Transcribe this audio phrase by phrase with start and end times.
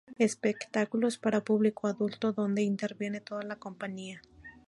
[0.27, 4.19] Espectáculos para público adulto donde interviene toda la compañía.